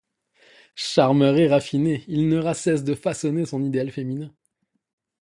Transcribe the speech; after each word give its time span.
Charmeur 0.73 1.37
et 1.37 1.47
raffiné, 1.47 2.03
il 2.07 2.27
n’aura 2.27 2.53
de 2.53 2.57
cesse 2.57 2.83
de 2.83 2.95
façonner 2.95 3.45
son 3.45 3.63
idéal 3.63 3.91
féminin. 3.91 4.33